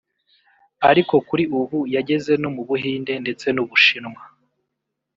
ariko 0.89 1.15
kuri 1.27 1.43
ubu 1.59 1.79
yageze 1.95 2.31
no 2.41 2.49
mu 2.55 2.61
Buhinde 2.67 3.13
ndetse 3.23 3.47
n’u 3.55 3.63
Bushinwa 3.69 4.23